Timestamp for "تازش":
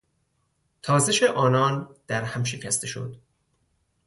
0.81-1.23